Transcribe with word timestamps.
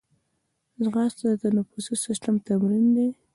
ځغاسته 0.83 1.25
د 1.31 1.35
تنفسي 1.43 1.95
سیستم 2.05 2.35
تمرین 2.47 2.85
دی 2.95 3.07